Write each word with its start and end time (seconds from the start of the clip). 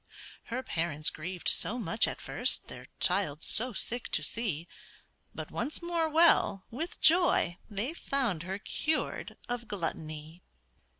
Her 0.45 0.63
parents 0.63 1.11
grieved 1.11 1.47
so 1.47 1.77
much 1.77 2.07
at 2.07 2.19
first 2.19 2.69
Their 2.69 2.87
child 2.99 3.43
so 3.43 3.71
sick 3.71 4.09
to 4.13 4.23
see; 4.23 4.67
But 5.35 5.51
once 5.51 5.79
more 5.79 6.09
well, 6.09 6.65
with 6.71 6.99
joy 6.99 7.57
they 7.69 7.93
found 7.93 8.41
Her 8.41 8.57
cured 8.57 9.37
of 9.47 9.67
gluttony. 9.67 10.41